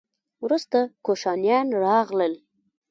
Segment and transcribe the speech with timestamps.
[0.43, 2.33] وروسته کوشانیان راغلل